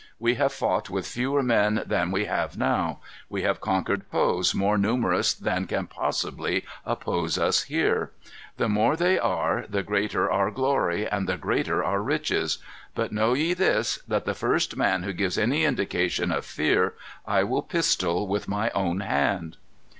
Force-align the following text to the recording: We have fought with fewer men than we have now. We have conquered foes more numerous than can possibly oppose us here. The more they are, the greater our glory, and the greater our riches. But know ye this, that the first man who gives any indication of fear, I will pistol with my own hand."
We 0.17 0.33
have 0.33 0.51
fought 0.51 0.89
with 0.89 1.05
fewer 1.05 1.43
men 1.43 1.83
than 1.85 2.09
we 2.09 2.25
have 2.25 2.57
now. 2.57 3.01
We 3.29 3.43
have 3.43 3.61
conquered 3.61 4.03
foes 4.05 4.55
more 4.55 4.75
numerous 4.75 5.31
than 5.31 5.67
can 5.67 5.85
possibly 5.85 6.65
oppose 6.87 7.37
us 7.37 7.61
here. 7.65 8.09
The 8.57 8.67
more 8.67 8.95
they 8.95 9.19
are, 9.19 9.63
the 9.69 9.83
greater 9.83 10.27
our 10.27 10.49
glory, 10.49 11.05
and 11.07 11.29
the 11.29 11.37
greater 11.37 11.83
our 11.83 12.01
riches. 12.01 12.57
But 12.95 13.11
know 13.11 13.33
ye 13.35 13.53
this, 13.53 13.99
that 14.07 14.25
the 14.25 14.33
first 14.33 14.75
man 14.75 15.03
who 15.03 15.13
gives 15.13 15.37
any 15.37 15.65
indication 15.65 16.31
of 16.31 16.45
fear, 16.47 16.95
I 17.27 17.43
will 17.43 17.61
pistol 17.61 18.27
with 18.27 18.47
my 18.47 18.71
own 18.71 19.01
hand." 19.01 19.57